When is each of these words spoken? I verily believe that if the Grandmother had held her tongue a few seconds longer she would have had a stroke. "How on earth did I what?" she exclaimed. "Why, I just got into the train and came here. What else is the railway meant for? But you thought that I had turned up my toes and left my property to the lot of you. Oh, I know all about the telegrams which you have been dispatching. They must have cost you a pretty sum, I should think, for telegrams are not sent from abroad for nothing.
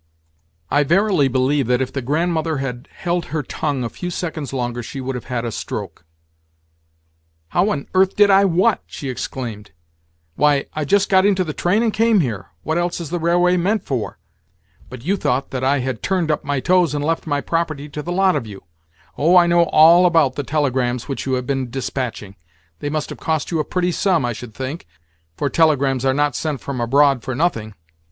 I 0.71 0.81
verily 0.83 1.27
believe 1.27 1.67
that 1.67 1.79
if 1.79 1.93
the 1.93 2.01
Grandmother 2.01 2.57
had 2.57 2.87
held 2.91 3.25
her 3.25 3.43
tongue 3.43 3.83
a 3.83 3.89
few 3.89 4.09
seconds 4.09 4.51
longer 4.51 4.81
she 4.81 4.99
would 4.99 5.13
have 5.13 5.25
had 5.25 5.45
a 5.45 5.51
stroke. 5.51 6.05
"How 7.49 7.69
on 7.69 7.85
earth 7.93 8.15
did 8.15 8.31
I 8.31 8.45
what?" 8.45 8.81
she 8.87 9.09
exclaimed. 9.11 9.69
"Why, 10.35 10.65
I 10.73 10.85
just 10.85 11.07
got 11.07 11.23
into 11.23 11.43
the 11.43 11.53
train 11.53 11.83
and 11.83 11.93
came 11.93 12.19
here. 12.21 12.47
What 12.63 12.79
else 12.79 12.99
is 12.99 13.11
the 13.11 13.19
railway 13.19 13.57
meant 13.57 13.85
for? 13.85 14.17
But 14.89 15.03
you 15.05 15.17
thought 15.17 15.51
that 15.51 15.63
I 15.63 15.77
had 15.81 16.01
turned 16.01 16.31
up 16.31 16.43
my 16.43 16.59
toes 16.61 16.95
and 16.95 17.05
left 17.05 17.27
my 17.27 17.39
property 17.39 17.87
to 17.89 18.01
the 18.01 18.11
lot 18.11 18.35
of 18.35 18.47
you. 18.47 18.63
Oh, 19.19 19.37
I 19.37 19.45
know 19.45 19.65
all 19.65 20.07
about 20.07 20.33
the 20.33 20.41
telegrams 20.43 21.07
which 21.07 21.27
you 21.27 21.33
have 21.33 21.45
been 21.45 21.69
dispatching. 21.69 22.35
They 22.79 22.89
must 22.89 23.11
have 23.11 23.19
cost 23.19 23.51
you 23.51 23.59
a 23.59 23.63
pretty 23.63 23.91
sum, 23.91 24.25
I 24.25 24.33
should 24.33 24.55
think, 24.55 24.87
for 25.37 25.47
telegrams 25.47 26.03
are 26.05 26.11
not 26.15 26.35
sent 26.35 26.59
from 26.59 26.81
abroad 26.81 27.21
for 27.21 27.35
nothing. 27.35 27.75